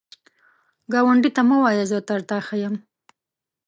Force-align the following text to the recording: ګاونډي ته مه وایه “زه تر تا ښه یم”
ګاونډي 0.93 1.29
ته 1.35 1.41
مه 1.47 1.57
وایه 1.61 1.85
“زه 1.91 1.97
تر 2.07 2.19
تا 2.29 2.37
ښه 2.45 2.55
یم” 2.63 2.75